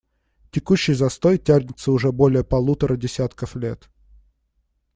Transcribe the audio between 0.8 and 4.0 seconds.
застой тянется уже более полутора десятков лет.